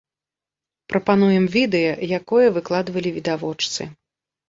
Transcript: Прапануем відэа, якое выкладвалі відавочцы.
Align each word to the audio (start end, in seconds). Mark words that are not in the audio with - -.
Прапануем 0.93 1.45
відэа, 1.57 1.93
якое 2.19 2.47
выкладвалі 2.59 3.09
відавочцы. 3.23 3.93